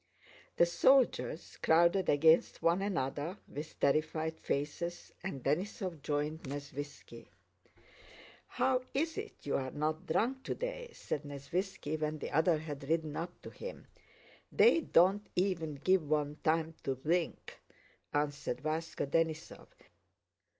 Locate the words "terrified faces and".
3.79-5.43